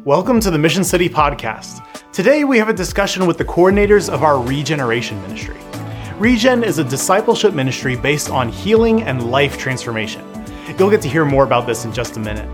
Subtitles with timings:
[0.00, 1.86] Welcome to the Mission City Podcast.
[2.12, 5.58] Today we have a discussion with the coordinators of our Regeneration Ministry.
[6.18, 10.26] Regen is a discipleship ministry based on healing and life transformation.
[10.76, 12.48] You'll get to hear more about this in just a minute.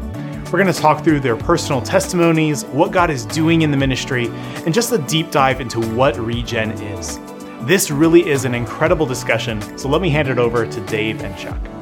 [0.52, 4.26] We're going to talk through their personal testimonies, what God is doing in the ministry,
[4.66, 7.18] and just a deep dive into what Regen is.
[7.62, 11.38] This really is an incredible discussion, so let me hand it over to Dave and
[11.38, 11.77] Chuck.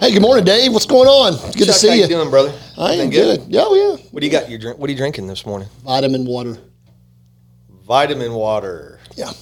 [0.00, 0.72] Hey, good morning, Dave.
[0.72, 1.32] What's going on?
[1.52, 2.02] Good to Chuck, see how you.
[2.02, 2.52] you doing, brother?
[2.76, 3.44] I am Everything good.
[3.48, 4.04] Yeah, oh, yeah.
[4.10, 4.50] What do you got?
[4.50, 4.78] You drink?
[4.78, 5.68] What are you drinking this morning?
[5.84, 6.58] Vitamin water.
[7.86, 9.00] Vitamin water.
[9.16, 9.32] Yeah.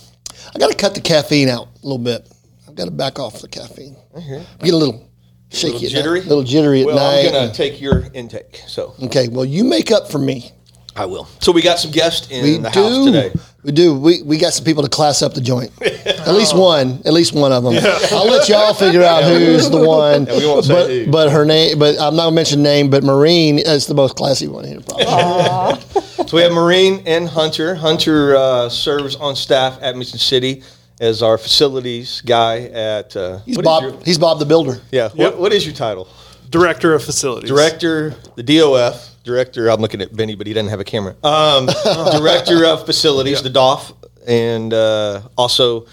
[0.55, 2.29] I got to cut the caffeine out a little bit.
[2.69, 3.97] I've got to back off the caffeine.
[4.17, 4.45] I hear.
[4.61, 5.11] Get a little
[5.51, 6.21] shaky, a little jittery?
[6.21, 7.27] night, little jittery at Well, night.
[7.27, 10.53] I'm gonna take your intake, so okay, well, you make up for me.
[10.97, 11.25] I will.
[11.41, 12.81] So we got some guests in We the do.
[12.83, 13.33] house today.
[13.65, 13.99] We do.
[13.99, 15.73] We, we got some people to class up the joint.
[15.83, 17.01] At least one.
[17.05, 17.75] At least one of them.
[18.13, 20.27] I'll let y'all figure out who's the one.
[20.27, 21.11] Yeah, we won't say but, who.
[21.11, 21.79] but her name.
[21.79, 22.91] But I'm not gonna mention name.
[22.91, 24.81] But Maureen is the most classy one here.
[24.81, 25.83] Probably.
[26.27, 27.75] So we have Maureen and Hunter.
[27.75, 30.63] Hunter uh, serves on staff at Mission City
[30.99, 33.15] as our facilities guy at.
[33.15, 33.83] Uh, He's what is Bob.
[33.83, 34.81] your- he's Bob the Builder.
[34.91, 35.11] yeah.
[35.11, 36.09] What, what is your title?
[36.49, 37.51] Director of Facilities.
[37.51, 39.69] Director, the DOF, director.
[39.69, 41.17] I'm looking at Benny, but he doesn't have a camera.
[41.25, 41.67] Um,
[42.13, 43.93] director of facilities, the DOF,
[44.27, 45.87] and uh, also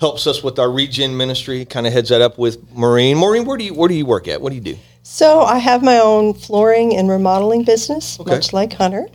[0.00, 1.64] helps us with our regen ministry.
[1.64, 3.16] Kind of heads that up with Maureen.
[3.18, 4.40] Maureen, where do you where do you work at?
[4.40, 4.76] What do you do?
[5.02, 8.30] So I have my own flooring and remodeling business, Okay.
[8.30, 9.06] much like Hunter.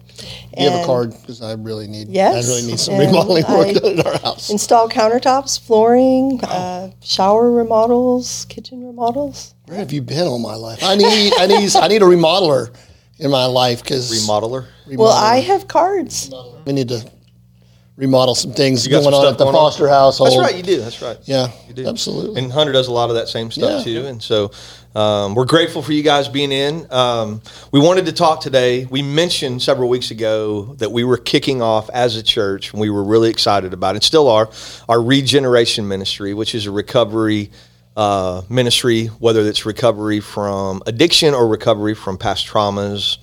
[0.57, 2.07] You have a card because I really need.
[2.07, 4.49] Yes, I really need some remodeling work I- done at our house.
[4.49, 9.53] Install countertops, flooring, uh, shower remodels, kitchen remodels.
[9.65, 10.79] Where have you been all my life?
[10.83, 11.33] I need.
[11.37, 11.75] I need.
[11.75, 12.73] I need a remodeler
[13.23, 14.67] in my life because Remodeler.
[14.87, 16.29] Well, I have cards.
[16.65, 17.09] we need to
[17.95, 19.61] remodel some things You got going some on stuff at the going on?
[19.71, 20.29] Foster household.
[20.31, 20.55] That's right.
[20.55, 20.79] You do.
[20.81, 21.17] That's right.
[21.23, 21.87] Yeah, You do.
[21.87, 22.41] absolutely.
[22.41, 24.01] And Hunter does a lot of that same stuff Yeah.
[24.01, 24.07] too.
[24.07, 24.51] And so
[24.95, 26.85] um, we're grateful for you guys being in.
[26.91, 28.85] Um, we wanted to talk today.
[28.85, 32.89] We mentioned several weeks ago that we were kicking off as a church, and we
[32.89, 34.03] were really excited about it.
[34.03, 34.49] Still are
[34.89, 37.51] our regeneration ministry, which is a recovery.
[37.95, 43.17] Uh, ministry, whether it's recovery from addiction or recovery from past traumas,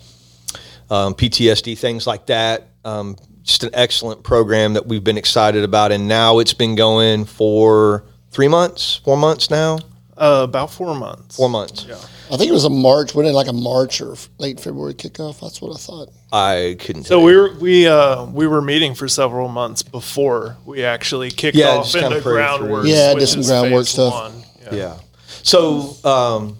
[0.90, 2.68] um, PTSD, things like that.
[2.84, 7.24] Um, just an excellent program that we've been excited about, and now it's been going
[7.24, 9.80] for three months, four months now,
[10.16, 11.34] Uh, about four months.
[11.36, 11.86] four months.
[11.88, 11.96] Yeah.
[12.30, 13.12] I think it was a March.
[13.12, 15.40] Wasn't it like a March or late February kickoff?
[15.40, 16.10] That's what I thought.
[16.32, 17.04] I couldn't.
[17.04, 21.32] So tell we were we uh, we were meeting for several months before we actually
[21.32, 22.86] kicked Yeah, off just kinda into groundwork.
[22.86, 24.12] Yeah, which did some groundwork stuff.
[24.14, 24.39] one.
[24.72, 24.78] Yeah.
[24.78, 24.98] yeah.
[25.42, 26.58] So, um,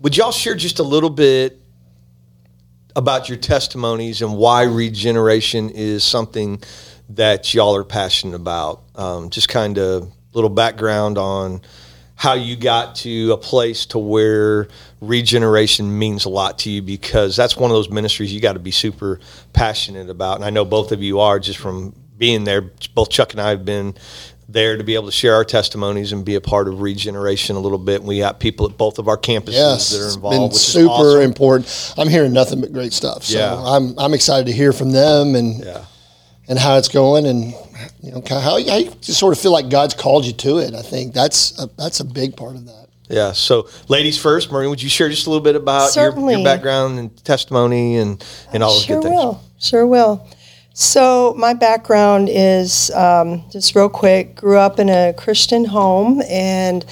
[0.00, 1.60] would y'all share just a little bit
[2.96, 6.62] about your testimonies and why regeneration is something
[7.10, 8.82] that y'all are passionate about?
[8.94, 11.60] Um, just kind of little background on
[12.20, 14.68] how you got to a place to where
[15.00, 18.58] regeneration means a lot to you because that's one of those ministries you got to
[18.58, 19.18] be super
[19.54, 22.60] passionate about and i know both of you are just from being there
[22.94, 23.94] both chuck and i have been
[24.52, 27.60] there to be able to share our testimonies and be a part of regeneration a
[27.60, 30.14] little bit and we got people at both of our campuses Yes, that are it's
[30.16, 31.20] involved been which is super awesome.
[31.22, 31.94] important.
[31.96, 33.24] I'm hearing nothing but great stuff.
[33.24, 33.54] So Yeah.
[33.54, 35.84] I'm I'm excited to hear from them and yeah
[36.48, 37.52] and how it's going and
[38.02, 40.58] you know kind how, how you just sort of feel like God's called you to
[40.58, 40.74] it.
[40.74, 42.86] I think that's a, that's a big part of that.
[43.08, 46.42] yeah so ladies first maureen would you share just a little bit about your, your
[46.44, 49.40] background and testimony and and all those Sure good things will.
[49.60, 50.26] Sure will.
[50.72, 54.36] So my background is um, just real quick.
[54.36, 56.84] Grew up in a Christian home and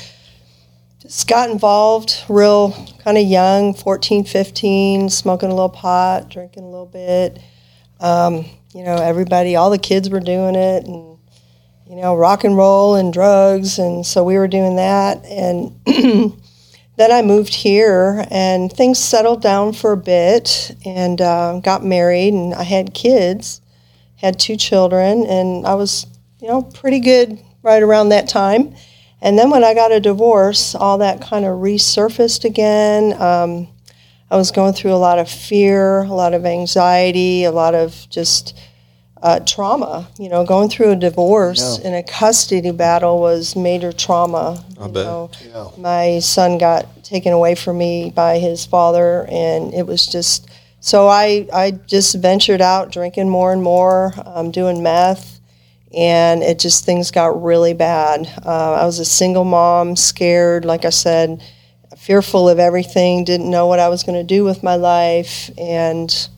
[1.01, 6.69] just got involved real kind of young, 14, 15, smoking a little pot, drinking a
[6.69, 7.41] little bit.
[8.01, 8.45] Um,
[8.75, 11.19] you know, everybody, all the kids were doing it, and
[11.89, 15.81] you know, rock and roll and drugs, and so we were doing that, and
[16.99, 22.35] then I moved here and things settled down for a bit and uh, got married
[22.35, 23.61] and I had kids,
[24.19, 26.07] had two children, and I was,
[26.41, 28.75] you know, pretty good right around that time.
[29.21, 33.21] And then when I got a divorce, all that kind of resurfaced again.
[33.21, 33.69] Um,
[34.31, 38.07] I was going through a lot of fear, a lot of anxiety, a lot of
[38.11, 38.59] just
[39.23, 40.09] uh, trauma.
[40.19, 44.65] You know, going through a divorce and a custody battle was major trauma.
[44.81, 45.07] I bet.
[45.07, 45.31] Know.
[45.79, 50.49] My son got taken away from me by his father, and it was just
[50.81, 55.41] so I I just ventured out drinking more and more, um, doing meth,
[55.95, 58.31] and it just things got really bad.
[58.45, 61.43] Uh, I was a single mom, scared, like I said,
[61.97, 66.29] fearful of everything, didn't know what I was going to do with my life, and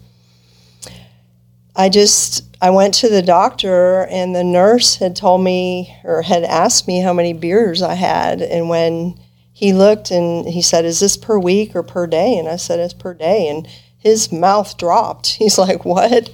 [1.77, 6.45] I just I went to the doctor and the nurse had told me or had
[6.45, 9.19] asked me how many beers I had and when
[9.53, 12.81] he looked and he said is this per week or per day and I said
[12.81, 13.67] it's per day and
[14.01, 15.29] his mouth dropped.
[15.39, 16.31] He's like, What?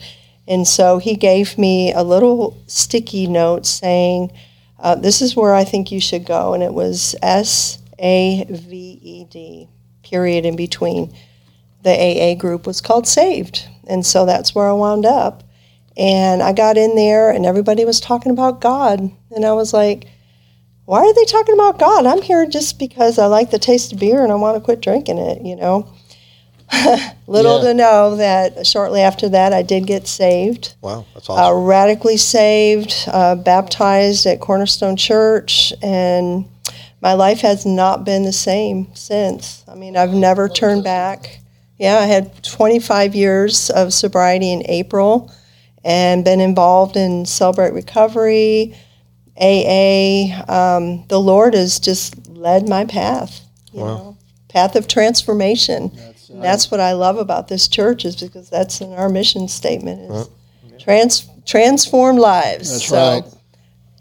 [0.48, 4.32] And so he gave me a little sticky note saying,
[4.78, 6.54] uh, This is where I think you should go.
[6.54, 9.68] And it was S A V E D,
[10.02, 11.14] period in between.
[11.82, 13.68] The AA group was called Saved.
[13.86, 15.44] And so that's where I wound up.
[15.96, 19.10] And I got in there, and everybody was talking about God.
[19.30, 20.08] And I was like,
[20.86, 22.06] why are they talking about God?
[22.06, 24.80] I'm here just because I like the taste of beer and I want to quit
[24.80, 25.92] drinking it, you know.
[27.26, 27.68] Little Yeah.
[27.68, 31.64] to know that shortly after that, I did get saved, Wow, that's uh, awesome.
[31.64, 36.44] radically saved, uh, baptized at Cornerstone Church, and
[37.00, 39.64] my life has not been the same since.
[39.68, 41.40] I mean, I've never turned back.
[41.78, 45.30] Yeah, I had 25 years of sobriety in April
[45.84, 48.74] and been involved in Celebrate Recovery,
[49.38, 50.42] AA.
[50.48, 53.40] Um, the Lord has just led my path,
[53.72, 54.16] you know,
[54.48, 55.90] path of transformation.
[56.36, 60.10] And that's what I love about this church is because that's in our mission statement
[60.10, 60.30] is
[60.80, 62.70] trans transform lives.
[62.70, 63.24] That's So, right.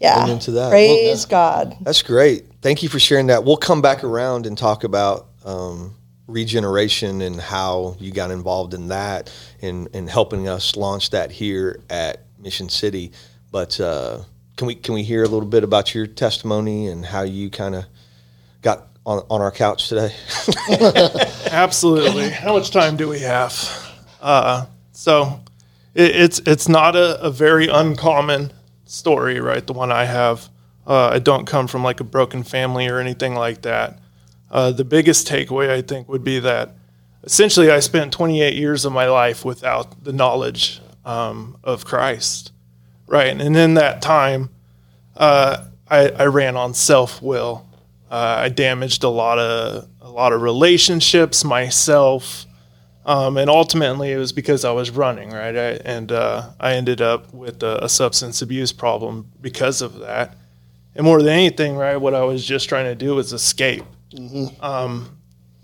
[0.00, 0.26] Yeah.
[0.26, 0.70] Get into that.
[0.70, 1.76] Praise God.
[1.80, 2.44] That's great.
[2.62, 3.44] Thank you for sharing that.
[3.44, 5.94] We'll come back around and talk about um,
[6.26, 11.80] regeneration and how you got involved in that and, and helping us launch that here
[11.88, 13.12] at Mission City.
[13.50, 14.20] But uh,
[14.56, 17.74] can we can we hear a little bit about your testimony and how you kind
[17.74, 17.86] of
[18.62, 20.14] got on, on our couch today?
[21.50, 22.30] Absolutely.
[22.30, 23.92] How much time do we have?
[24.20, 25.40] Uh, so
[25.94, 28.52] it, it's it's not a, a very uncommon
[28.84, 29.66] story, right?
[29.66, 30.48] The one I have.
[30.86, 33.98] Uh, I don't come from like a broken family or anything like that.
[34.50, 36.76] Uh, the biggest takeaway I think would be that
[37.24, 42.52] essentially I spent 28 years of my life without the knowledge um, of Christ,
[43.06, 43.28] right?
[43.28, 44.50] And in that time,
[45.16, 47.66] uh, I, I ran on self will.
[48.08, 52.46] Uh, I damaged a lot of lot of relationships, myself,
[53.04, 57.00] um, and ultimately it was because I was running right, I, and uh, I ended
[57.00, 60.34] up with a, a substance abuse problem because of that.
[60.94, 63.84] And more than anything, right, what I was just trying to do was escape.
[64.60, 65.18] Um,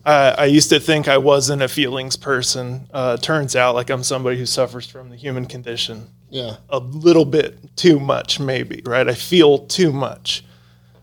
[0.05, 2.89] I, I used to think I wasn't a feelings person.
[2.93, 6.57] Uh, turns out, like I'm somebody who suffers from the human condition Yeah.
[6.69, 9.09] a little bit too much, maybe, right?
[9.09, 10.45] I feel too much.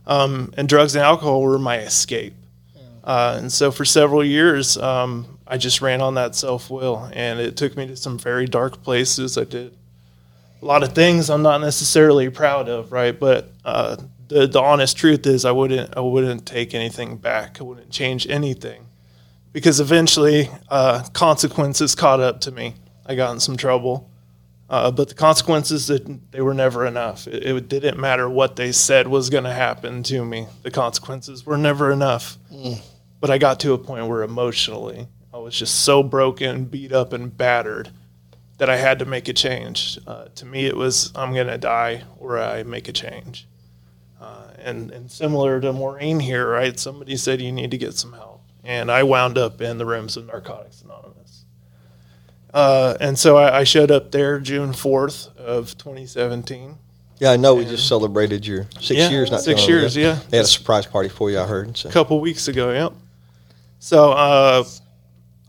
[0.05, 2.33] Um, and drugs and alcohol were my escape.
[3.03, 7.09] Uh, and so for several years, um, I just ran on that self will.
[7.13, 9.37] And it took me to some very dark places.
[9.37, 9.75] I did
[10.61, 13.17] a lot of things I'm not necessarily proud of, right?
[13.17, 13.97] But uh,
[14.27, 18.27] the, the honest truth is, I wouldn't, I wouldn't take anything back, I wouldn't change
[18.27, 18.87] anything.
[19.51, 22.75] Because eventually, uh, consequences caught up to me.
[23.05, 24.08] I got in some trouble.
[24.69, 27.25] Uh, but the consequences that they were never enough.
[27.27, 30.45] It, it didn't matter what they said was going to happen to me.
[30.61, 32.37] The consequences were never enough.
[33.19, 37.13] But I got to a point where emotionally I was just so broken, beat up,
[37.13, 37.89] and battered
[38.59, 39.97] that I had to make a change.
[40.05, 43.47] Uh, to me, it was I'm going to die or I make a change.
[44.21, 46.77] Uh, and and similar to Maureen here, right?
[46.79, 50.17] Somebody said you need to get some help, and I wound up in the rooms
[50.17, 51.18] of Narcotics Anonymous.
[52.53, 56.77] Uh, and so I, I showed up there June 4th of 2017.
[57.19, 59.29] yeah, I know we just celebrated your six Yeah, years.
[59.31, 59.73] Not six ago.
[59.73, 60.19] years, yeah.
[60.29, 61.39] They had a surprise party for you.
[61.39, 61.77] I heard.
[61.77, 61.89] So.
[61.89, 62.71] a couple weeks ago.
[62.71, 62.93] Yep.
[63.79, 64.63] So uh,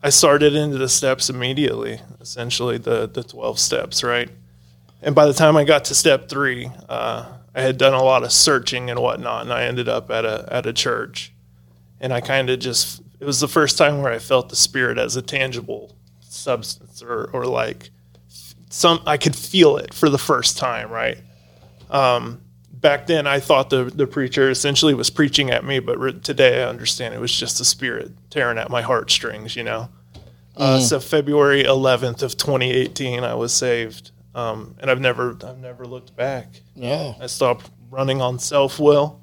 [0.03, 2.01] I started into the steps immediately.
[2.21, 4.29] Essentially, the the twelve steps, right?
[5.03, 8.23] And by the time I got to step three, uh, I had done a lot
[8.23, 11.33] of searching and whatnot, and I ended up at a at a church,
[12.01, 14.99] and I kind of just it was the first time where I felt the spirit
[14.99, 15.97] as a tangible
[16.33, 17.91] substance, or or like
[18.71, 21.19] some I could feel it for the first time, right?
[21.91, 22.41] Um,
[22.73, 26.63] back then I thought the the preacher essentially was preaching at me, but re- today
[26.63, 29.89] I understand it was just the spirit tearing at my heartstrings, you know.
[30.57, 35.87] Uh, so February 11th of 2018, I was saved, um, and I've never I've never
[35.87, 36.61] looked back.
[36.75, 37.15] Yeah.
[37.21, 39.21] I stopped running on self will,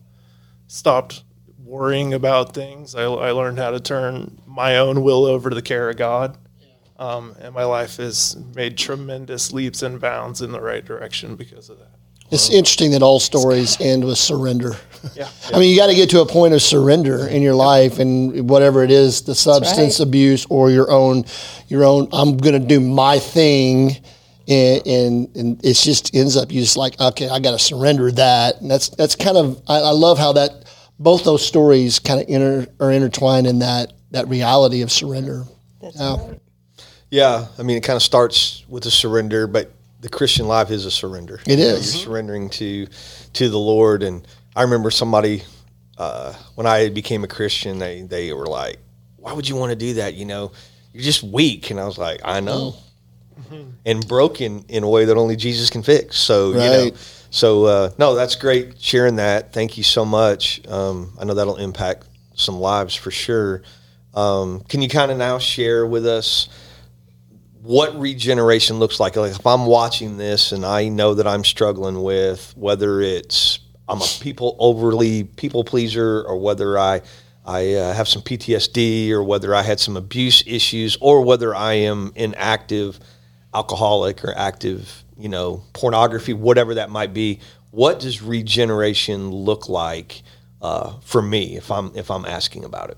[0.68, 1.24] stopped
[1.64, 2.96] worrying about things.
[2.96, 6.38] I, I learned how to turn my own will over to the care of God.
[7.00, 11.70] Um, and my life has made tremendous leaps and bounds in the right direction because
[11.70, 11.92] of that.
[12.30, 14.76] It's interesting that all stories end with surrender.
[15.16, 15.30] Yeah.
[15.54, 18.50] I mean, you got to get to a point of surrender in your life, and
[18.50, 20.08] whatever it is, the substance right.
[20.08, 21.24] abuse or your own,
[21.68, 22.10] your own.
[22.12, 23.96] I'm going to do my thing,
[24.48, 28.12] and, and and it's just ends up you just like, okay, I got to surrender
[28.12, 29.62] that, and that's that's kind of.
[29.68, 30.66] I, I love how that
[31.00, 35.46] both those stories kind of inter, are intertwined in that that reality of surrender.
[35.82, 36.18] That's Yeah.
[36.18, 36.40] right.
[37.10, 39.72] Yeah, I mean, it kind of starts with a surrender, but
[40.02, 41.40] the Christian life is a surrender.
[41.48, 41.60] It is.
[41.60, 41.74] You know.
[41.74, 42.88] You're surrendering to
[43.34, 45.44] to the Lord, and I remember somebody
[45.98, 48.78] uh, when I became a Christian, they they were like,
[49.16, 50.16] "Why would you want to do that?
[50.16, 50.52] You know,
[50.98, 51.70] you're just weak.
[51.70, 52.74] And I was like, I know.
[53.86, 56.18] And broken in a way that only Jesus can fix.
[56.18, 56.92] So, you know,
[57.30, 59.54] so, uh, no, that's great sharing that.
[59.54, 60.68] Thank you so much.
[60.68, 63.62] Um, I know that'll impact some lives for sure.
[64.16, 66.50] Um, can you kind of now share with us
[67.68, 69.18] what regeneration looks like?
[69.18, 73.60] Like if I'm watching this and I know that I'm struggling with whether it's
[73.90, 77.02] I'm a people overly people pleaser or whether I
[77.46, 81.74] I uh, have some PTSD or whether I had some abuse issues or whether I
[81.74, 83.02] am an active
[83.54, 87.42] alcoholic or active, you know, pornography, whatever that might be.
[87.72, 90.24] What does regeneration look like
[90.62, 92.98] uh, for me if I'm if I'm asking about it?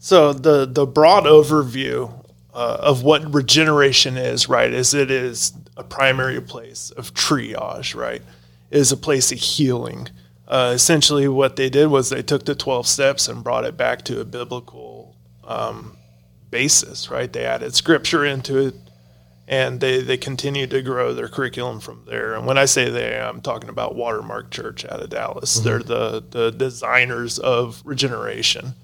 [0.00, 5.84] So the the broad overview uh, of what regeneration is, right, is it is a
[5.84, 8.22] primary place of triage, right,
[8.70, 10.08] is a place of healing.
[10.46, 14.02] Uh, essentially, what they did was they took the twelve steps and brought it back
[14.02, 15.14] to a biblical
[15.44, 15.96] um,
[16.50, 17.32] basis, right?
[17.32, 18.74] They added scripture into it,
[19.46, 22.34] and they they continued to grow their curriculum from there.
[22.34, 25.56] And when I say they, I'm talking about Watermark Church out of Dallas.
[25.56, 28.74] They're the the designers of regeneration.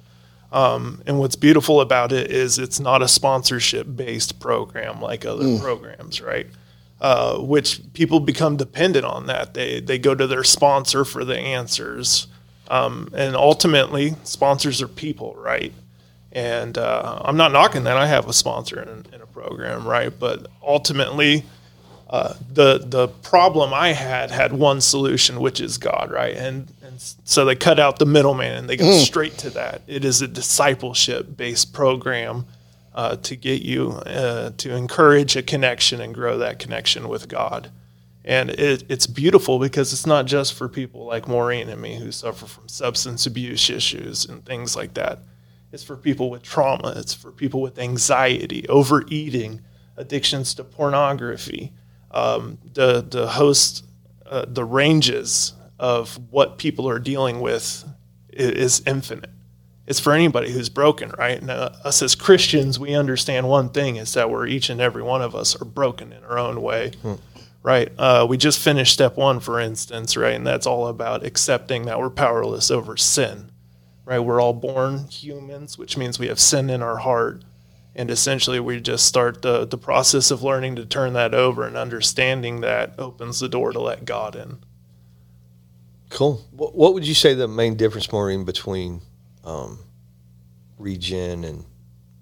[0.55, 6.21] And what's beautiful about it is it's not a sponsorship based program like other programs,
[6.21, 6.47] right?
[7.01, 9.55] Uh, which people become dependent on that.
[9.55, 12.29] They they go to their sponsor for the answers,
[12.69, 15.73] um, and ultimately sponsors are people, right?
[16.33, 17.97] And uh, I'm not knocking that.
[17.97, 20.13] I have a sponsor in, in a program, right?
[20.17, 21.45] But ultimately,
[22.15, 26.37] uh, the the problem I had had one solution, which is God, right?
[26.37, 29.83] And and so they cut out the middleman and they go straight to that.
[29.89, 32.47] It is a discipleship based program
[32.95, 37.73] uh, to get you uh, to encourage a connection and grow that connection with God.
[38.25, 42.13] And it, it's beautiful because it's not just for people like Maureen and me who
[42.13, 45.19] suffer from substance abuse issues and things like that.
[45.73, 46.95] It's for people with trauma.
[46.95, 49.63] It's for people with anxiety, overeating,
[49.97, 51.73] addictions to pornography.
[52.15, 53.85] Um, the the host,
[54.25, 57.85] uh, the ranges of what people are dealing with
[58.33, 59.31] i- is infinite.
[59.87, 61.39] It's for anybody who's broken, right?
[61.39, 65.03] And uh, us as Christians, we understand one thing is that we're each and every
[65.03, 66.93] one of us are broken in our own way,
[67.63, 67.91] right?
[67.99, 70.35] Uh, we just finished step one, for instance, right?
[70.35, 73.51] And that's all about accepting that we're powerless over sin
[74.07, 74.19] right?
[74.19, 77.43] We're all born humans, which means we have sin in our heart.
[77.97, 81.77] And essentially, we just start the, the process of learning to turn that over and
[81.77, 84.59] understanding that opens the door to let God in.
[86.11, 86.45] Cool.
[86.51, 89.01] What, what would you say the main difference, Maureen, between
[89.45, 89.79] um,
[90.79, 91.65] Regen and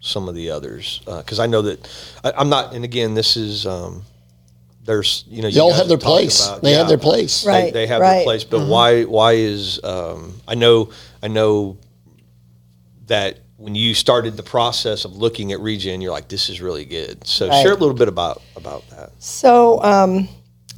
[0.00, 1.00] some of the others?
[1.06, 1.88] Because I know that
[2.22, 4.02] I, I'm not, and again, this is um,
[4.84, 6.46] there's you know you They all have their place.
[6.46, 7.44] about- They have their place.
[7.44, 8.16] They, Right, they have right.
[8.16, 10.90] their place, but why why is um, I know
[11.22, 11.78] I know
[13.06, 16.84] that when you started the process of looking at Regen, you're like, this is really
[16.84, 17.24] good.
[17.24, 17.62] So Right.
[17.62, 19.10] share a little bit about about that.
[19.20, 20.28] So um,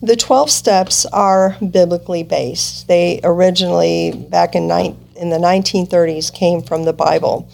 [0.02, 2.86] the 12 steps are biblically based.
[2.86, 7.48] They originally, back in, nine, in the 1930s, came from the Bible.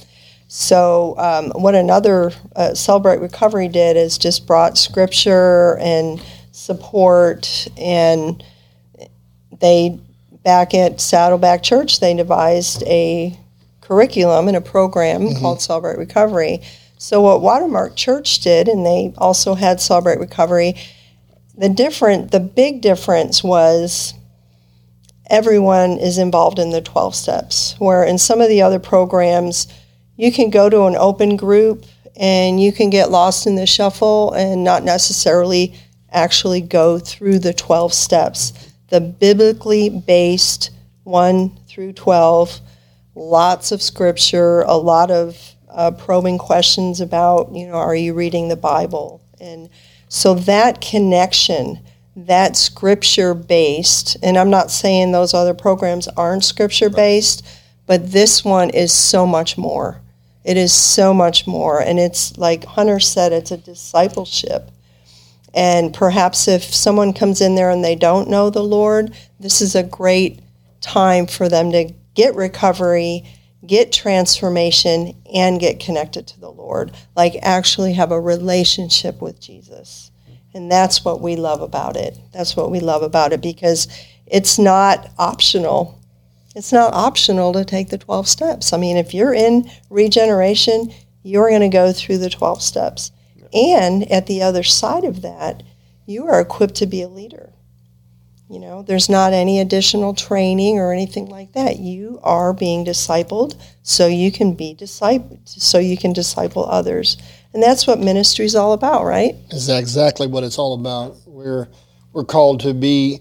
[0.48, 6.20] So um, what another uh, Celebrate Recovery did is just brought scripture and
[6.50, 8.42] support, and
[9.60, 10.00] they
[10.42, 13.38] back at Saddleback Church they devised a
[13.90, 15.40] curriculum and a program mm-hmm.
[15.40, 16.60] called Celebrate Recovery.
[16.96, 20.76] So what Watermark Church did, and they also had Celebrate Recovery.
[21.58, 24.14] The different, the big difference was
[25.28, 27.74] everyone is involved in the 12 steps.
[27.78, 29.66] Where in some of the other programs,
[30.16, 34.32] you can go to an open group and you can get lost in the shuffle
[34.34, 35.74] and not necessarily
[36.12, 38.52] actually go through the 12 steps.
[38.90, 40.70] The biblically based
[41.02, 42.60] 1 through 12,
[43.20, 48.48] lots of scripture, a lot of uh, probing questions about, you know, are you reading
[48.48, 49.20] the Bible?
[49.40, 49.68] And
[50.08, 51.80] so that connection,
[52.16, 57.46] that scripture based, and I'm not saying those other programs aren't scripture based,
[57.86, 60.00] but this one is so much more.
[60.42, 61.80] It is so much more.
[61.80, 64.70] And it's like Hunter said, it's a discipleship.
[65.52, 69.74] And perhaps if someone comes in there and they don't know the Lord, this is
[69.74, 70.40] a great
[70.80, 73.24] time for them to get recovery,
[73.66, 76.92] get transformation, and get connected to the Lord.
[77.16, 80.10] Like actually have a relationship with Jesus.
[80.52, 82.18] And that's what we love about it.
[82.30, 83.88] That's what we love about it because
[84.26, 85.98] it's not optional.
[86.54, 88.74] It's not optional to take the 12 steps.
[88.74, 93.12] I mean, if you're in regeneration, you're going to go through the 12 steps.
[93.54, 95.62] And at the other side of that,
[96.04, 97.49] you are equipped to be a leader.
[98.50, 101.78] You know, there's not any additional training or anything like that.
[101.78, 103.54] You are being discipled
[103.84, 107.16] so you can be discipled, so you can disciple others.
[107.54, 109.36] And that's what ministry is all about, right?
[109.52, 111.16] is exactly what it's all about.
[111.26, 111.68] We're
[112.12, 113.20] we're called to be.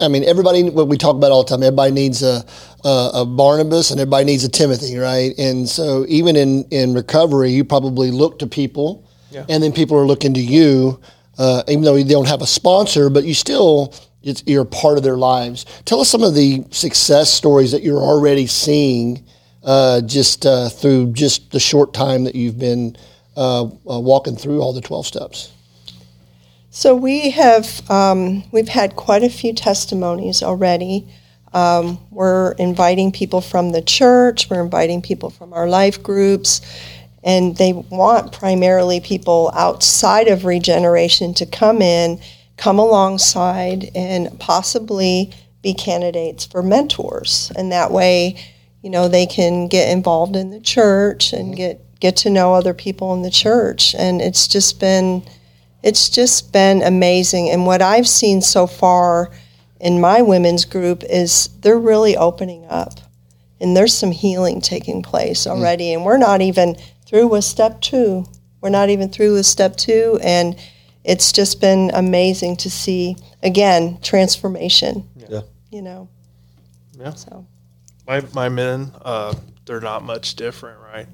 [0.00, 0.70] I mean, everybody.
[0.70, 1.62] What we talk about all the time.
[1.62, 2.42] Everybody needs a,
[2.82, 5.32] a a Barnabas, and everybody needs a Timothy, right?
[5.36, 9.06] And so, even in in recovery, you probably look to people,
[9.50, 10.98] and then people are looking to you.
[11.38, 15.02] Uh, even though you don't have a sponsor, but you still it's, you're part of
[15.02, 15.64] their lives.
[15.84, 19.24] Tell us some of the success stories that you're already seeing,
[19.62, 22.96] uh, just uh, through just the short time that you've been
[23.36, 23.68] uh, uh,
[24.00, 25.52] walking through all the twelve steps.
[26.70, 31.08] So we have um, we've had quite a few testimonies already.
[31.52, 34.48] Um, we're inviting people from the church.
[34.48, 36.60] We're inviting people from our life groups,
[37.24, 42.20] and they want primarily people outside of regeneration to come in,
[42.60, 47.50] come alongside, and possibly be candidates for mentors.
[47.56, 48.36] And that way,
[48.82, 51.54] you know, they can get involved in the church and mm-hmm.
[51.54, 53.94] get get to know other people in the church.
[53.94, 55.22] And it's just been
[55.82, 57.48] it's just been amazing.
[57.48, 59.30] And what I've seen so far
[59.80, 63.00] in my women's group is they're really opening up.
[63.58, 65.50] And there's some healing taking place mm.
[65.50, 65.94] already.
[65.94, 66.76] And we're not even
[67.06, 68.26] through with step two.
[68.60, 70.18] We're not even through with step two.
[70.22, 70.56] And
[71.04, 75.42] it's just been amazing to see, again, transformation, Yeah.
[75.70, 76.08] you know.
[76.98, 77.14] Yeah.
[77.14, 77.46] So.
[78.06, 81.06] my my men, uh, they're not much different, right?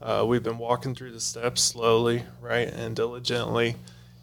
[0.00, 3.74] Uh, we've been walking through the steps slowly, right, and diligently,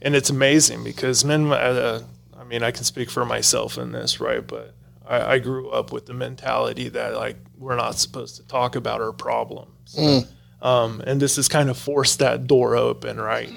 [0.02, 1.52] and it's amazing because men.
[1.52, 2.02] Uh,
[2.40, 4.46] I mean, I can speak for myself in this, right?
[4.46, 4.74] But
[5.06, 9.02] I, I grew up with the mentality that like we're not supposed to talk about
[9.02, 9.98] our problems,
[10.62, 13.52] um, and this has kind of forced that door open, right?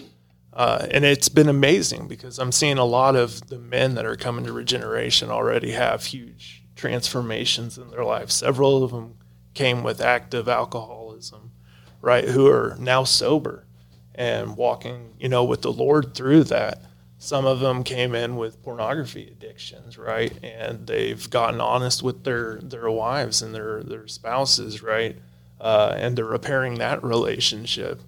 [0.52, 4.16] Uh, and it's been amazing because I'm seeing a lot of the men that are
[4.16, 8.30] coming to regeneration already have huge transformations in their life.
[8.30, 9.14] Several of them
[9.54, 11.52] came with active alcoholism,
[12.00, 12.28] right?
[12.28, 13.66] Who are now sober
[14.14, 16.82] and walking, you know, with the Lord through that.
[17.18, 20.32] Some of them came in with pornography addictions, right?
[20.42, 25.16] And they've gotten honest with their their wives and their their spouses, right?
[25.60, 28.00] Uh, and they're repairing that relationship.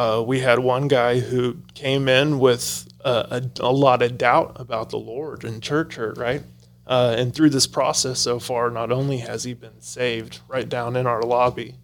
[0.00, 3.10] Uh, we had one guy who came in with a,
[3.60, 6.42] a, a lot of doubt about the Lord and church hurt, right?
[6.86, 10.96] Uh, and through this process so far, not only has he been saved right down
[10.96, 11.74] in our lobby,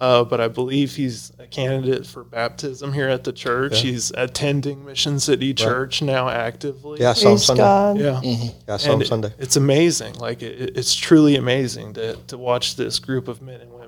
[0.00, 3.80] uh, but I believe he's a candidate for baptism here at the church.
[3.80, 7.00] He's attending Mission City Church now actively.
[7.00, 7.62] Yeah, I saw him Praise Sunday.
[7.62, 7.98] God.
[7.98, 8.20] Yeah.
[8.22, 9.34] Yeah, I saw him And it- Sunday.
[9.38, 10.14] It's amazing.
[10.14, 13.87] Like it, it's truly amazing to, to watch this group of men and women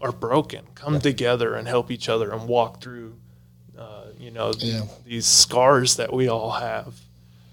[0.00, 3.14] are broken come together and help each other and walk through,
[3.78, 4.82] uh, you know, th- Yeah.
[5.06, 6.94] these scars that we all have,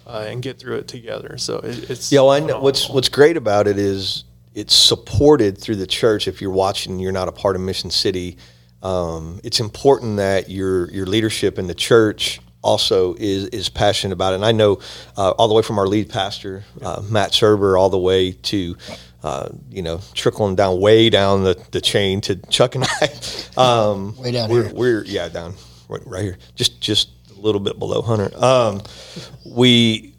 [0.05, 1.37] uh, and get through it together.
[1.37, 4.23] So it, it's Yeah, well, I know what's what's great about it is
[4.55, 6.27] it's supported through the church.
[6.27, 8.37] If you're watching, and you're not a part of Mission City.
[8.83, 14.33] Um, it's important that your your leadership in the church also is is passionate about
[14.33, 14.37] it.
[14.37, 14.79] And I know
[15.17, 18.77] uh, all the way from our lead pastor uh, Matt Serber all the way to.
[19.23, 23.09] Uh, you know, trickling down way down the, the chain to Chuck and I.
[23.57, 24.73] Um, Way down we're, here.
[24.75, 25.55] We're yeah down
[25.89, 28.29] right, right here, just just a little bit below Hunter.
[28.37, 28.83] Um,
[29.47, 30.13] we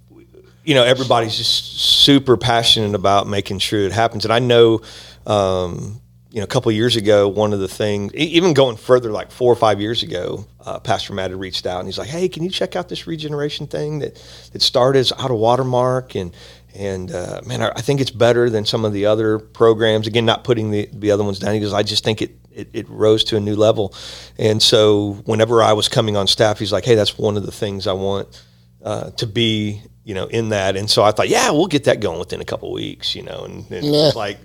[0.69, 4.83] you know everybody's just super passionate about making sure it happens and i know
[5.27, 5.99] um,
[6.31, 9.51] you know a couple years ago one of the things even going further like four
[9.51, 12.43] or five years ago uh, pastor matt had reached out and he's like hey can
[12.43, 16.35] you check out this regeneration thing that that started as out of watermark and
[16.79, 20.25] and uh, man I, I think it's better than some of the other programs again
[20.25, 23.23] not putting the, the other ones down because i just think it it, it rose
[23.25, 23.93] to a new level
[24.39, 27.53] and so whenever i was coming on staff he's like hey that's one of the
[27.53, 28.45] things i want
[28.83, 30.77] uh, to be, you know, in that.
[30.77, 33.25] And so I thought, yeah, we'll get that going within a couple of weeks, you
[33.25, 34.13] know, and, and Yeah.
[34.15, 34.39] like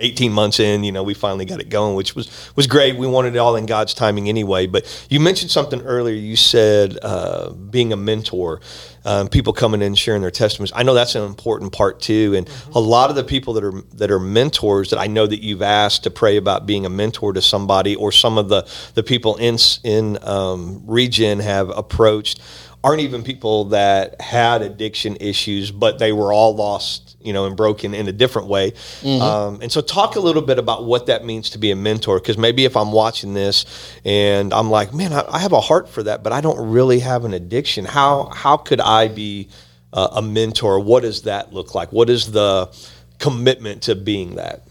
[0.00, 2.96] 18 months in, you know, we finally got it going, which was, was great.
[2.96, 4.66] We wanted it all in God's timing anyway.
[4.66, 6.14] But you mentioned something earlier.
[6.14, 8.60] You said uh, being a mentor,
[9.04, 10.72] um, people coming in sharing their testimonies.
[10.74, 12.34] I know that's an important part too.
[12.36, 15.42] And a lot of the people that are that are mentors that I know that
[15.42, 19.02] you've asked to pray about being a mentor to somebody, or some of the the
[19.02, 22.40] people in in um, Regen have approached
[22.84, 27.56] aren't even people that had addiction issues, but they were all lost, you know, and
[27.56, 28.72] broken in a different way.
[29.04, 32.20] Um, and so, talk a little bit about what that means to be a mentor,
[32.20, 33.66] because maybe if I'm watching this
[34.04, 37.00] and I'm like, man, I, I have a heart for that, but I don't really
[37.00, 37.84] have an addiction.
[37.84, 39.48] How how could I be
[39.92, 40.78] uh, a mentor?
[40.78, 41.92] What does that look like?
[41.92, 42.70] What is the
[43.18, 44.62] commitment to being that?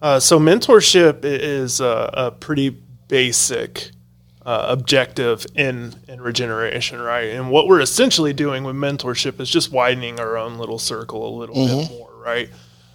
[0.00, 2.70] Uh, so mentorship is a, a pretty
[3.08, 3.90] basic
[4.46, 7.30] uh, objective in in regeneration, right?
[7.30, 11.32] And what we're essentially doing with mentorship is just widening our own little circle a
[11.36, 12.48] little bit more, right?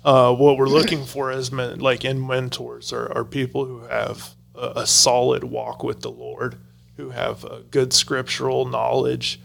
[0.04, 4.34] Uh, what we're looking for as men, like in mentors are, are people who have
[4.56, 6.56] a, a solid walk with the Lord,
[6.96, 9.40] who have good scriptural knowledge,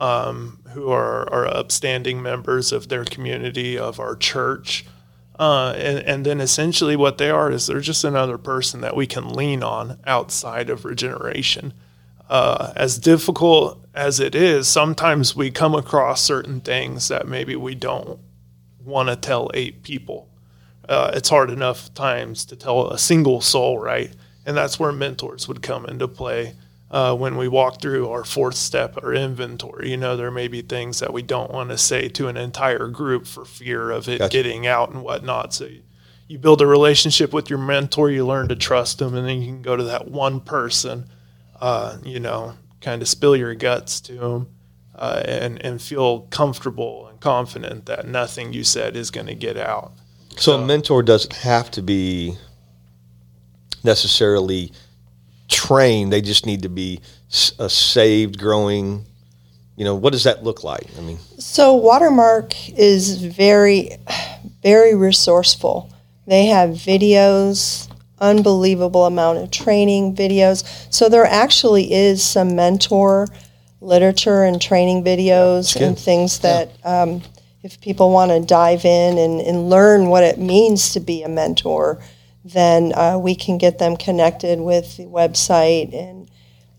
[0.00, 4.84] um, who are, are upstanding members of their community, of our church.
[5.42, 9.08] Uh, and, and then essentially what they are is they're just another person that we
[9.08, 11.74] can lean on outside of regeneration.
[12.30, 17.74] Uh, as difficult as it is, sometimes we come across certain things that maybe we
[17.74, 18.20] don't
[18.84, 20.28] want to tell eight people.
[20.88, 24.12] Uh, it's hard enough times to tell a single soul, right?
[24.46, 26.54] And that's where mentors would come into play.
[26.92, 30.60] Uh, when we walk through our fourth step or inventory, you know, there may be
[30.60, 34.18] things that we don't want to say to an entire group for fear of it
[34.18, 34.30] Gotcha.
[34.30, 35.54] getting out and whatnot.
[35.54, 35.82] So you,
[36.28, 39.46] you build a relationship with your mentor, you learn to trust them, and then you
[39.46, 41.08] can go to that one person,
[41.60, 44.48] uh, you know, kind of spill your guts to them
[44.94, 49.56] uh, and, and feel comfortable and confident that nothing you said is going to get
[49.56, 49.92] out.
[50.36, 52.36] So a mentor doesn't have to be
[53.84, 54.72] necessarily
[55.52, 56.12] trained.
[56.12, 57.00] They just need to be
[57.58, 59.04] a saved, growing.
[59.76, 60.86] You know, what does that look like?
[60.98, 63.96] I mean, So Watermark is very,
[64.62, 65.90] very resourceful.
[66.26, 70.64] They have videos, unbelievable amount of training videos.
[70.92, 73.28] So there actually is some mentor
[73.80, 77.22] literature and training videos and things that um,
[77.62, 81.28] if people want to dive in and, and learn what it means to be a
[81.28, 82.00] mentor,
[82.44, 86.28] then uh, we can get them connected with the website and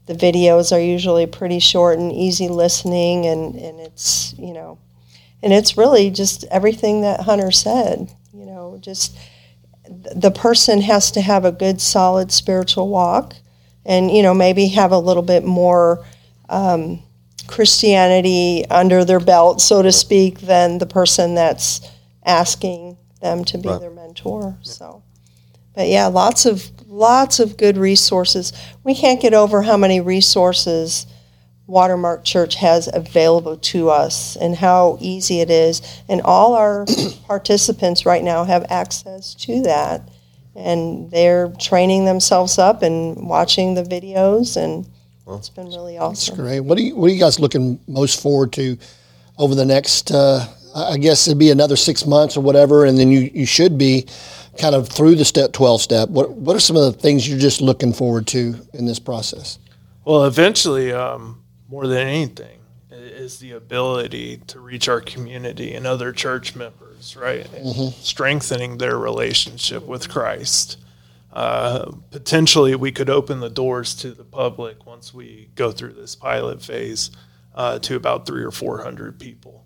[0.05, 4.77] the videos are usually pretty short and easy listening and, and it's you know
[5.41, 9.17] and it's really just everything that hunter said you know just
[10.15, 13.35] the person has to have a good solid spiritual walk
[13.85, 16.05] and you know maybe have a little bit more
[16.49, 17.01] um,
[17.47, 21.79] christianity under their belt so to speak than the person that's
[22.25, 23.79] asking them to be Right.
[23.79, 25.01] their mentor so
[25.75, 28.53] but yeah, lots of lots of good resources.
[28.83, 31.07] We can't get over how many resources
[31.65, 35.81] Watermark Church has available to us and how easy it is.
[36.09, 36.85] And all our
[37.27, 40.09] participants right now have access to that.
[40.55, 44.87] And they're training themselves up and watching the videos and
[45.25, 46.35] it's been really awesome.
[46.35, 46.59] That's Great.
[46.59, 48.77] What are you What are you guys looking most forward to
[49.37, 50.11] over the next?
[50.11, 53.45] Uh, I I guess it'd be another six months or whatever, and then you, you
[53.45, 54.05] should be
[54.57, 56.09] kind of through the step twelve step.
[56.09, 59.59] What What are some of the things you're just looking forward to in this process?
[60.05, 62.59] Well, eventually, um, more than anything,
[62.91, 67.51] is the ability to reach our community and other church members, right?
[67.53, 70.77] And Strengthening their relationship with Christ.
[71.31, 76.15] Uh, potentially, we could open the doors to the public once we go through this
[76.15, 77.09] pilot phase
[77.55, 79.65] uh, to about three or four hundred people.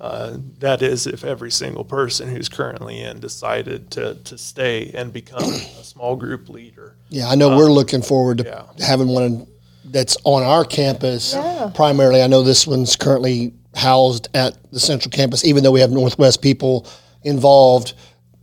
[0.00, 5.12] Uh, that is, if every single person who's currently in decided to, to stay and
[5.12, 6.94] become a small group leader.
[7.08, 8.62] Yeah, I know we're looking forward to yeah.
[8.84, 9.46] having one
[9.84, 11.70] that's on our campus Yeah.
[11.74, 12.22] primarily.
[12.22, 16.42] I know this one's currently housed at the central campus, even though we have Northwest
[16.42, 16.86] people
[17.22, 17.94] involved.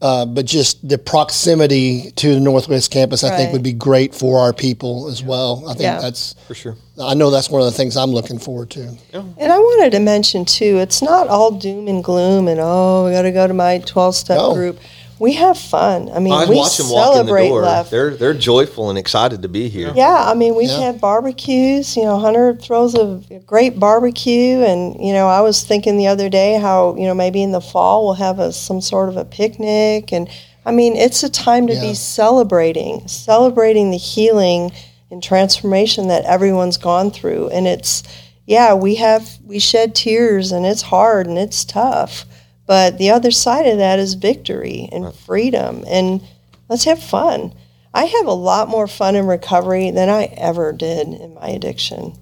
[0.06, 4.38] Uh, but just the proximity to the Northwest campus, I think, would be great for
[4.39, 5.63] our people as well.
[5.68, 6.00] I think Yeah.
[6.00, 6.76] that's for sure.
[7.02, 8.82] I know that's one of the things I'm looking forward to.
[9.13, 13.13] And I wanted to mention too, it's not all doom and gloom and oh, we
[13.13, 14.54] got to go to my 12 step No.
[14.54, 14.78] group.
[15.17, 16.10] We have fun.
[16.13, 17.62] I mean, I we watch them walk in the celebrate door.
[17.62, 17.89] left.
[17.89, 19.93] They're they're joyful and excited to be here.
[19.95, 20.80] Yeah, I mean, we've Yeah.
[20.80, 21.95] had barbecues.
[21.95, 26.28] You know, Hunter throws a great barbecue, and you know, I was thinking the other
[26.28, 29.23] day how you know maybe in the fall we'll have a some sort of a
[29.23, 30.28] picnic, and
[30.65, 31.82] I mean, it's a time to Yeah.
[31.82, 34.71] be celebrating, celebrating the healing
[35.12, 38.04] and transformation that everyone's gone through, and it's
[38.45, 42.25] yeah, we have we shed tears, and it's hard and it's tough,
[42.67, 46.21] but the other side of that is victory and freedom, and
[46.69, 47.54] let's have fun.
[47.93, 52.13] I have a lot more fun in recovery than I ever did in my addiction.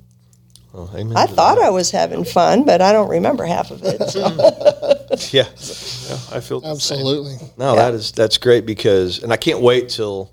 [0.75, 1.65] Oh, amen I thought that.
[1.65, 4.10] I was having fun, but I don't remember half of it.
[4.10, 4.21] So.
[5.32, 5.43] Yeah.
[5.43, 6.97] I feel the same.
[6.97, 7.36] Absolutely.
[7.58, 10.32] No, that is that's great because, and I can't wait till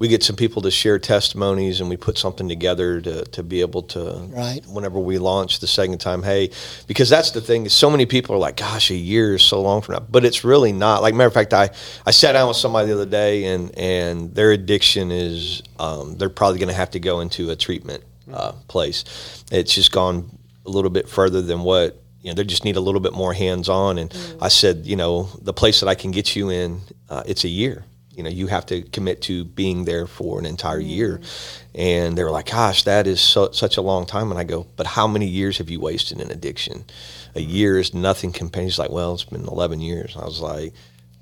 [0.00, 3.60] we get some people to share testimonies and we put something together to, to be
[3.60, 4.64] able to, Right.
[4.66, 6.50] whenever we launch the second time, hey,
[6.86, 9.82] because that's the thing so many people are like, gosh, a year is so long
[9.82, 11.02] from now, but it's really not.
[11.02, 11.68] Like matter of fact, I,
[12.06, 16.30] I sat down with somebody the other day and, and their addiction is, um, they're
[16.30, 19.04] probably going to have to go into a treatment uh, place.
[19.52, 20.30] It's just gone
[20.64, 22.34] a little bit further than what you know.
[22.34, 23.98] They just need a little bit more hands on.
[23.98, 27.44] And I said, you know, the place that I can get you in, uh, it's
[27.44, 27.84] a year.
[28.20, 31.22] You know, you have to commit to being there for an entire year.
[31.74, 34.66] And they were like, "Gosh, that is so, such a long time." And I go,
[34.76, 36.84] "But how many years have you wasted in addiction?
[37.34, 40.74] A year is nothing compared." He's like, "Well, it's been 11 years." I was like.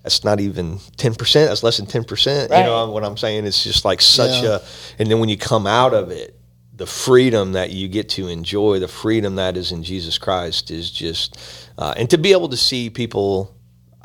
[0.04, 1.48] That's not even ten percent.
[1.50, 2.50] That's less than ten percent.
[2.50, 3.44] You know what I'm saying?
[3.44, 4.56] It's just like such Yeah.
[4.56, 4.60] a.
[4.98, 6.34] And then when you come out of it,
[6.74, 10.90] the freedom that you get to enjoy, the freedom that is in Jesus Christ, is
[10.90, 11.36] just,
[11.76, 13.52] uh, and to be able to see people,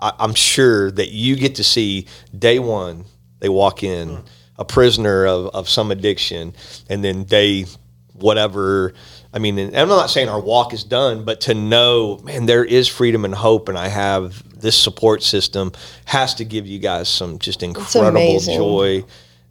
[0.03, 3.05] I, I'm sure that you get to see day one
[3.39, 4.21] they walk in hmm.
[4.57, 6.53] a prisoner of, of some addiction,
[6.89, 7.65] and then day
[8.13, 8.93] whatever.
[9.33, 12.63] I mean, and I'm not saying our walk is done, but to know, man, there
[12.63, 15.71] is freedom and hope, and I have this support system
[16.05, 19.03] has to give you guys some just incredible joy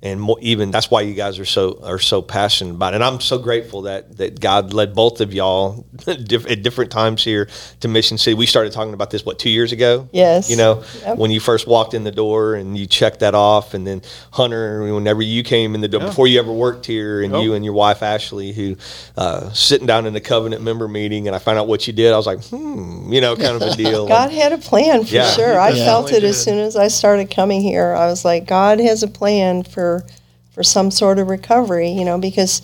[0.05, 2.97] and more, even that's why you guys are so are so passionate about it.
[2.97, 5.87] And I'm so grateful that that God led both of y'all
[6.25, 7.49] diff- at different times here
[7.81, 8.35] to Mission City.
[8.35, 10.09] We started talking about this what two years ago.
[10.13, 10.51] Yes.
[10.51, 11.19] you know Yep.
[11.19, 14.83] when you first walked in the door and you checked that off, and then Hunter,
[14.93, 17.43] whenever you came in the door before you ever worked here, and Yep.
[17.45, 18.77] you and your wife Ashley, who
[19.17, 22.13] uh, sitting down in the covenant member meeting, and I found out what you did.
[22.13, 24.09] I was like, hmm, you know, kind of a deal.
[24.09, 25.31] God had a plan for Yeah.
[25.31, 25.61] sure.
[25.61, 25.85] I Yeah.
[25.85, 27.95] felt it Definitely as soon as I started coming here.
[27.95, 29.92] I was like, God has a plan for
[30.53, 32.63] for some sort of recovery, you know, because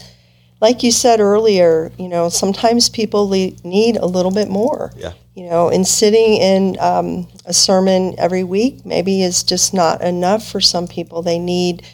[0.60, 4.92] like you said earlier, you know, sometimes people le- need a little bit more.
[4.96, 5.12] Yeah.
[5.34, 10.50] You know, and sitting in um, a sermon every week maybe is just not enough
[10.50, 11.22] for some people.
[11.22, 11.84] They need,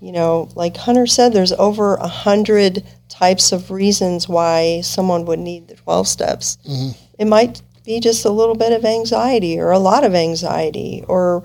[0.00, 5.40] you know, like Hunter said, there's over a hundred types of reasons why someone would
[5.40, 6.56] need the 12 steps.
[7.18, 11.42] It might be just a little bit of anxiety or a lot of anxiety or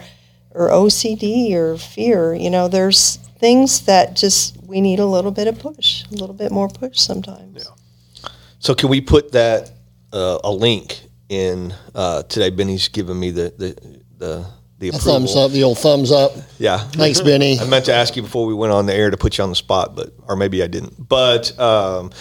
[0.51, 2.33] or OCD or fear.
[2.33, 6.35] You know, there's things that just we need a little bit of push, a little
[6.35, 7.65] bit more push sometimes.
[7.65, 8.29] Yeah.
[8.59, 9.71] So can we put that
[10.11, 12.49] uh, a link in uh, today?
[12.49, 14.45] Benny's given me the the the,
[14.77, 16.33] the A thumbs up, the old thumbs up.
[16.57, 16.77] Yeah.
[16.77, 17.59] Thanks, Benny.
[17.59, 19.49] I meant to ask you before we went on the air to put you on
[19.49, 21.07] the spot, but or maybe I didn't.
[21.07, 22.11] But um,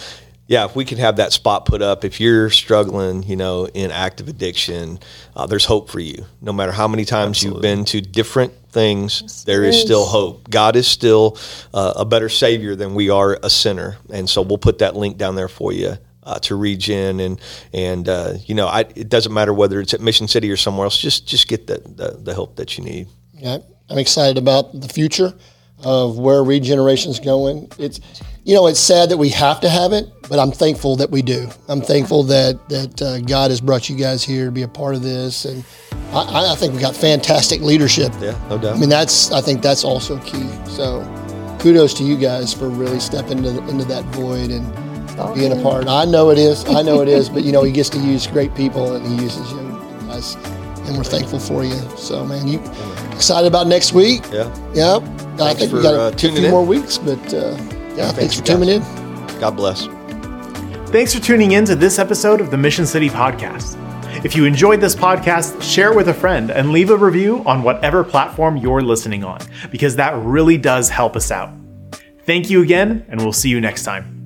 [0.47, 3.91] yeah, if we could have that spot put up, if you're struggling, you know, in
[3.91, 4.99] active addiction,
[5.35, 6.25] uh, there's hope for you.
[6.41, 10.49] No matter how many times you've been to different things, there is there still hope.
[10.49, 11.37] God is still
[11.73, 15.17] uh, a better Savior than we are a sinner, and so we'll put that link
[15.17, 15.97] down there for you.
[16.21, 17.41] Uh, to regen and
[17.73, 20.83] and uh, you know I, it doesn't matter whether it's at Mission City or somewhere
[20.83, 20.97] else.
[20.97, 23.07] Just just get the, the, the help that you need.
[23.33, 25.33] Yeah, I'm excited about the future
[25.83, 27.71] of where regeneration's going.
[27.77, 27.99] It's,
[28.43, 31.21] you know, it's sad that we have to have it, but I'm thankful that we
[31.21, 31.49] do.
[31.67, 34.95] I'm thankful that that uh, God has brought you guys here to be a part
[34.95, 35.63] of this, and
[36.11, 38.11] I, I think we got fantastic leadership.
[38.19, 38.75] Yeah, no doubt.
[38.75, 40.49] I mean, that's I think that's also key.
[40.65, 41.03] So,
[41.59, 44.65] kudos to you guys for really stepping into, into that void and
[45.19, 45.87] all being a part.
[45.87, 46.65] I know it is.
[46.65, 47.29] I know it is.
[47.29, 49.69] But you know, he gets to use great people, and he uses you
[50.07, 50.35] guys,
[50.87, 51.77] and we're thankful for you.
[51.97, 52.59] So, man, you
[53.19, 54.23] excited about next week?
[54.31, 54.47] Yeah.
[54.73, 55.03] Yep.
[55.03, 55.05] I
[55.37, 56.51] Thanks think we for, got a, uh, tuning few in.
[56.51, 57.57] more weeks, but uh,
[57.97, 58.81] yeah, thanks for tuning in.
[59.41, 59.87] God bless.
[60.89, 63.75] Thanks for tuning in to this episode of the Mission City Podcast.
[64.23, 67.61] If you enjoyed this podcast, share it with a friend and leave a review on
[67.61, 71.51] whatever platform you're listening on, because that really does help us out.
[72.23, 74.18] Thank you again, and we'll see you next time.